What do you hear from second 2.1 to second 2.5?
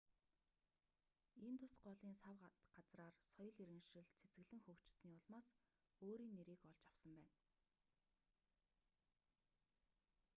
сав